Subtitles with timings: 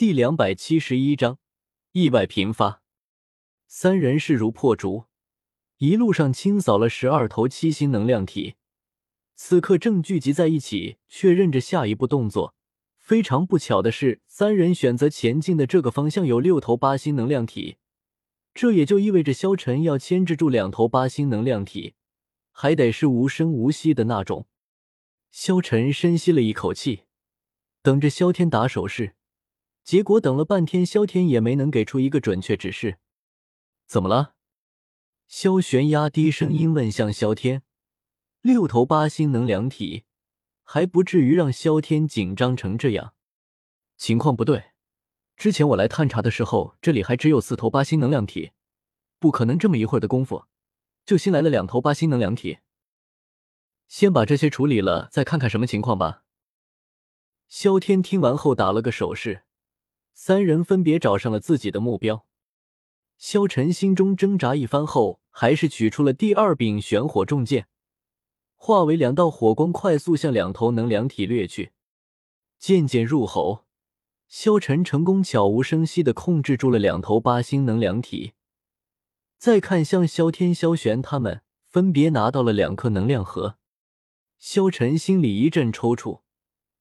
[0.00, 1.38] 第两百七十一章
[1.92, 2.82] 意外频发。
[3.66, 5.04] 三人势如破竹，
[5.76, 8.54] 一路上清扫了十二头七星能量体，
[9.34, 12.54] 此刻正聚集在一起，确认着下一步动作。
[12.96, 17.76] 非常不巧的是，三人选择前进的这个方向有六头八星能量体，
[18.54, 21.92] 这也就意味着萧晨要牵制住两头八星能量体，
[22.52, 24.46] 还得是无声无息的那种。
[25.30, 27.02] 萧晨深吸了一口气，
[27.82, 29.16] 等着萧天打手势。
[29.90, 32.98] 结果等了半天，萧天也没能给出一个准确指示。
[33.88, 34.36] 怎么了？
[35.26, 37.64] 萧玄压低声音问向萧天。
[38.40, 40.04] 六头八星能量体
[40.62, 43.14] 还不至于让萧天紧张成这样。
[43.96, 44.66] 情况不对，
[45.36, 48.52] 之前我来探查的时候，这里还只有四头八星能量体，
[49.18, 50.44] 不可能这么一会儿的功夫
[51.04, 52.58] 就新来了两头八星能量体。
[53.88, 56.22] 先把这些处理了，再看看什么情况吧。
[57.48, 59.42] 萧天听完后打了个手势。
[60.22, 62.26] 三人分别找上了自己的目标，
[63.16, 67.68] 萧晨心中挣扎一番后，还是取出了第二柄玄火重剑，
[68.54, 71.72] 化为两道火光，快速向两头能量体掠去。
[72.58, 73.64] 剑剑入喉，
[74.28, 78.34] 萧晨成功悄无声息的控制住了两头八星能量体。
[79.38, 83.56] 再看向萧天、萧玄他们，分别拿到了两颗能量核。
[84.36, 86.20] 萧晨心里一阵抽搐，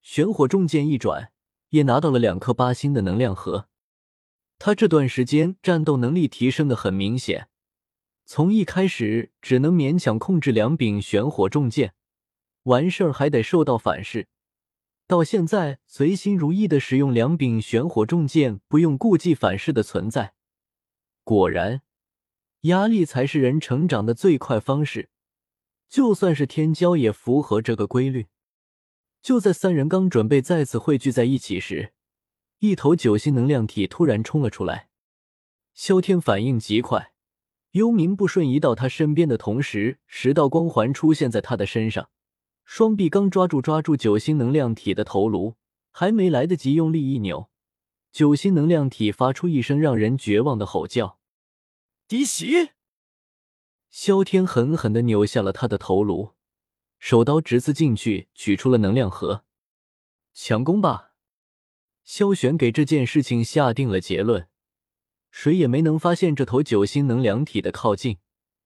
[0.00, 1.34] 玄火重剑一转。
[1.70, 3.68] 也拿到了两颗八星的能量核，
[4.58, 7.48] 他这段时间战斗能力提升的很明显，
[8.24, 11.94] 从一开始只能勉强控制两柄玄火重剑，
[12.64, 14.28] 完事儿还得受到反噬，
[15.06, 20.34] 到现在随心如意的使用两柄玄火重剑，不用顾忌反噬的存在。
[21.22, 21.82] 果然，
[22.62, 25.10] 压力才是人成长的最快方式，
[25.88, 28.26] 就算是天骄也符合这个规律。
[29.26, 31.92] 就在三人刚准备再次汇聚在一起时，
[32.60, 34.88] 一头九星能量体突然冲了出来。
[35.74, 37.10] 萧天反应极快，
[37.72, 42.08] 幽冥不瞬移到他身边的同时，十道光环出现在他的身上，
[42.64, 45.56] 双臂刚抓住抓住九星能量体的头颅，
[45.90, 47.50] 还没来得及用力一扭，
[48.12, 51.18] 九星能量体发出一声让人绝望的吼叫
[52.06, 52.74] ：“滴血！”
[53.90, 56.35] 萧天狠狠地扭下了他的头颅。
[56.98, 59.44] 手刀直刺进去，取出了能量核。
[60.32, 61.12] 强攻吧！
[62.04, 64.48] 萧玄给这件事情下定了结论。
[65.30, 68.18] 谁也没能发现这头九星能量体的靠近，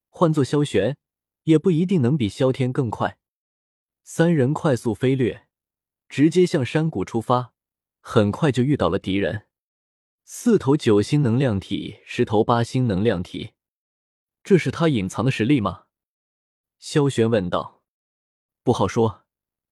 [0.09, 0.97] 换做萧玄，
[1.43, 3.17] 也不一定能比萧天更快。
[4.03, 5.47] 三人快速飞掠，
[6.07, 7.53] 直接向山谷出发，
[7.99, 9.47] 很快就遇到了敌人。
[10.23, 13.51] 四头九星能量体，十头八星能量体，
[14.43, 15.85] 这是他隐藏的实力吗？
[16.79, 17.80] 萧玄问道。
[18.63, 19.23] 不好说，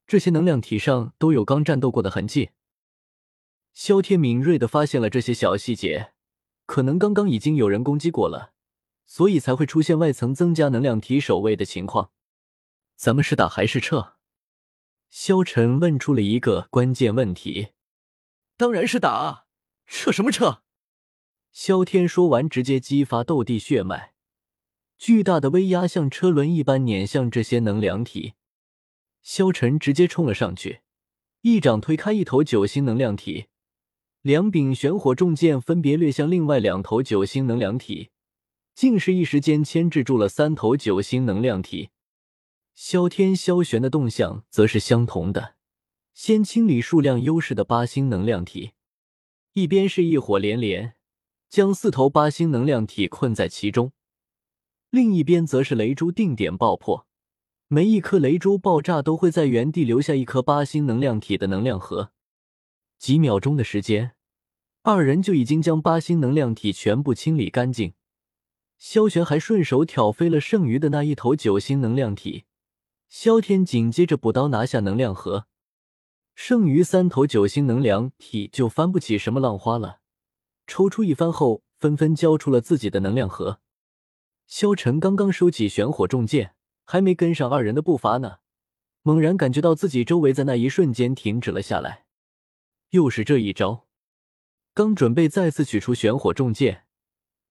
[0.07, 2.49] 这些能量体上都有刚战斗过的痕迹。
[3.71, 6.13] 萧天敏锐的发现了这些小细节，
[6.65, 8.53] 可能刚刚已经有人攻击过了，
[9.05, 12.11] 所以才会出现外层增加能量体守卫的情况。
[12.95, 14.15] 咱们是打还是撤？
[15.11, 17.69] 萧晨问出了一个关键问题。
[18.57, 19.45] 当然是打，
[19.85, 20.63] 撤什么撤？
[21.51, 24.13] 萧天说完，直接激发斗帝血脉，
[24.97, 28.33] 巨大的威压像车轮一般碾向这些能量体。
[29.21, 30.81] 萧晨直接冲了上去，
[31.41, 33.47] 一掌推开一头九星能量体，
[34.21, 38.09] 两柄玄火重剑分别掠向另外两头九星能量体，
[38.73, 41.89] 竟是一时间牵制住了三头九星能量体。
[42.73, 45.55] 萧天、萧玄的动向则是相同的，
[46.13, 48.71] 先清理数量优势的八星能量体，
[49.51, 50.95] 一边是异火连连，
[51.49, 53.91] 将四头八星能量体困在其中，
[54.89, 57.08] 另一边则是雷珠定点爆破。
[57.71, 62.11] 每一颗雷珠爆炸都会在原地留下一颗八星能量体的能量核，
[62.97, 64.13] 几秒钟的时间，
[64.81, 67.93] 二人就已经将八星能量体全部清理干净。
[68.79, 72.45] 萧玄还顺手挑飞了剩余的那一头九星能量体，
[73.07, 75.45] 萧天紧接着补刀拿下能量核，
[76.33, 79.99] 剩余三头九星能量体就翻不起什么浪花了。
[80.65, 83.59] 抽出一番后，纷纷交出了自己的能量核。
[84.47, 86.55] 萧晨刚刚收起玄火重剑。
[86.91, 88.39] 还没跟上二人的步伐呢，
[89.03, 92.07] 猛然感觉到自己周围在那一瞬间停止了下来。
[92.89, 93.85] 又是这一招，
[94.73, 96.87] 刚准备再次取出玄火重剑，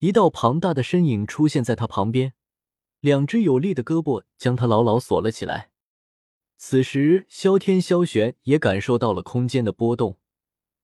[0.01, 2.33] 一道庞大的身影出现在他旁边，
[2.99, 5.71] 两只有力的胳膊将他牢牢锁了起来。
[6.57, 10.19] 此时，萧天、萧玄也感受到了空间的波动，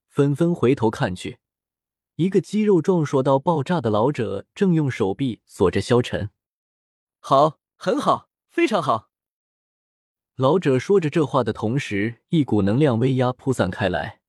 [0.07, 1.39] 纷纷回头看去，
[2.15, 6.31] 一个肌肉壮硕到爆炸的老者正用手臂锁着萧晨。
[7.19, 8.31] 好，很好。
[8.55, 9.11] 非常好，
[10.37, 14.21] 老者说着这话的同时，一股能量威压铺散开来。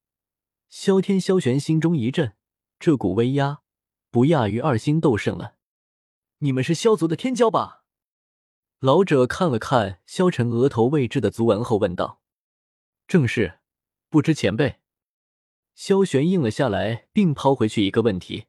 [0.67, 2.33] 萧天、萧玄心中一震，
[2.79, 3.61] 这股威压
[4.09, 5.57] 不亚于二星斗圣了。
[6.39, 7.83] 你们是萧族的天骄吧？
[8.79, 12.23] 老者看了看萧晨额头位置的族纹后问道
[13.07, 13.59] ：“正是，
[14.09, 14.77] 不知前辈。”
[15.75, 18.45] 萧玄应了下来，并抛回去一个问题：“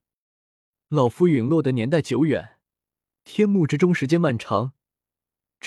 [0.89, 2.61] 老夫陨落的年代久远，
[3.25, 4.73] 天幕之中时间漫长，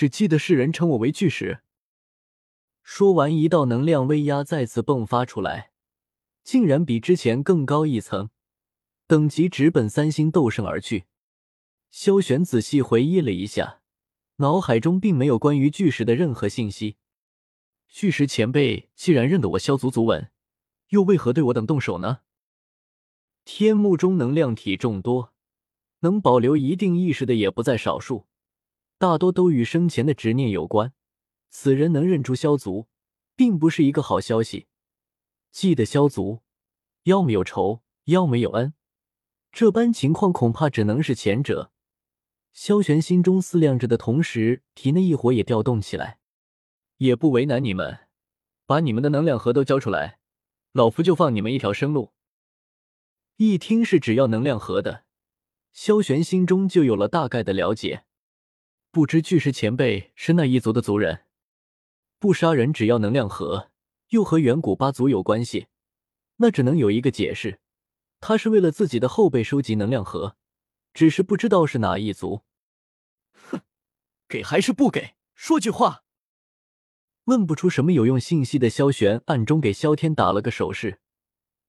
[0.00, 1.60] 只记得世人称我为巨石。”
[2.82, 5.72] 说完，一道能量威压再次迸发出来，
[6.42, 8.30] 竟然比之前更高一层，
[9.06, 11.04] 等级直奔三星斗圣而去。
[11.90, 13.82] 萧玄仔细回忆了一下，
[14.36, 16.96] 脑海中并没有关于巨石的任何信息。
[17.86, 20.30] 巨石前辈既然认得我萧族族文，
[20.88, 22.20] 又为何对我等动手呢？
[23.44, 25.34] 天幕中能量体众多，
[25.98, 28.24] 能保留一定意识的也不在少数，
[29.00, 30.92] 大多都与生前的执念有关。
[31.48, 32.86] 此人能认出萧族，
[33.34, 34.66] 并不是一个好消息。
[35.50, 36.42] 记得萧族，
[37.04, 38.74] 要么有仇，要么有恩。
[39.50, 41.72] 这般情况，恐怕只能是前者。
[42.52, 46.18] 萧玄心中思量着的同时，体内异火也调动起来。
[46.98, 48.00] 也不为难你们，
[48.66, 50.18] 把你们的能量核都交出来，
[50.72, 52.12] 老夫就放你们一条生路。
[53.36, 55.06] 一听是只要能量核的，
[55.72, 58.04] 萧玄心中就有了大概的了解。
[58.92, 61.20] 不知巨石前辈是那一族的族人？
[62.18, 63.70] 不杀人，只要能量核，
[64.08, 65.68] 又和远古八族有关系，
[66.38, 67.60] 那只能有一个解释：
[68.18, 70.36] 他是为了自己的后辈收集能量核，
[70.92, 72.42] 只是不知道是哪一族。
[73.32, 73.60] 哼，
[74.26, 75.14] 给还是不给？
[75.36, 76.02] 说句话。
[77.26, 80.98] 问不出什么有用信息的萧玄，暗中给萧天打了个手势，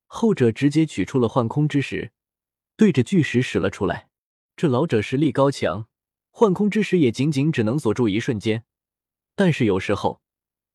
[0.08, 2.14] 后者直接取出了幻空之石，
[2.76, 4.10] 对着巨石使了出来。
[4.56, 5.88] 这老者实力高强，
[6.32, 8.66] 幻空之石也仅仅只能锁住一瞬间，
[9.36, 10.22] 但是有时候。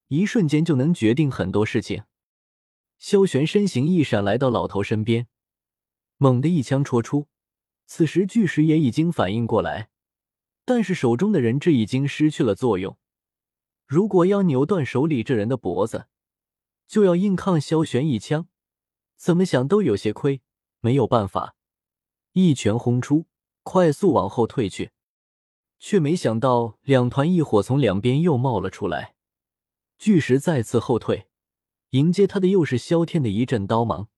[0.09, 2.05] 一瞬间就能决定很多事情。
[2.97, 5.27] 萧玄身形一闪，来到老头身边，
[6.17, 7.27] 猛地一枪戳出。
[7.87, 9.91] 此时巨石也已经反应过来，
[10.65, 12.97] 但是手中的人质已经失去了作用。
[13.85, 16.07] 如果要扭断手里这人的脖子，
[16.87, 18.47] 就要硬抗萧玄一枪，
[19.17, 20.41] 怎么想都有些亏。
[20.79, 21.57] 没有办法，
[22.31, 23.27] 一拳轰出，
[23.65, 24.93] 快速往后退去，
[25.79, 29.15] 却没想到两团异火从两边又冒了出来。
[29.99, 31.29] 巨石再次后退，
[31.91, 34.09] 迎接他的又是萧天的一阵刀芒。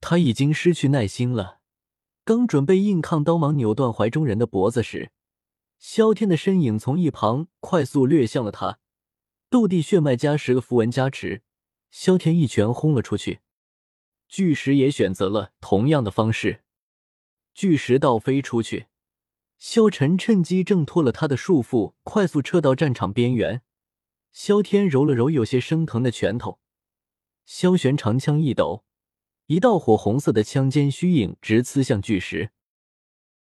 [0.00, 1.60] 他已经失去耐心了，
[2.24, 5.10] 刚准备硬抗刀芒扭断怀中人的脖子时，
[5.78, 8.78] 萧天的身影从一旁快速掠向了他。
[9.50, 11.42] 斗帝血脉加十个符文加持，
[11.90, 13.40] 萧天一拳轰了出去。
[14.28, 16.64] 巨石也选择了同样的方式，
[17.54, 18.86] 巨石倒飞出去，
[19.66, 23.62] 萧晨趁机挣脱了他的束缚，快速撤到战场边缘。
[24.30, 26.58] 萧天揉了揉有些生疼的拳头，
[27.46, 28.84] 萧玄长枪一抖，
[29.46, 32.50] 一道火红色的枪尖虚影直刺向巨石。